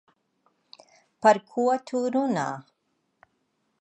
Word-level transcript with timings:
Par 1.25 1.39
ko 1.51 1.67
tu 1.91 2.01
runā? 2.17 2.47